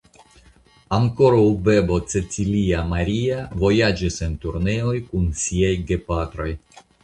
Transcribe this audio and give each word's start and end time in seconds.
Ankoraŭ 0.95 1.43
bebo 1.67 1.97
Cecilia 2.15 2.81
Maria 2.95 3.45
vojaĝis 3.67 4.19
en 4.29 4.37
turneoj 4.47 4.99
kun 5.13 5.33
siaj 5.47 5.75
gepatroj. 5.93 6.53